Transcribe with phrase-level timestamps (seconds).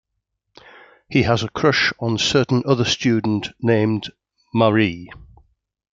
[1.09, 4.09] He has a crush on certain other student named
[4.51, 5.11] Marie.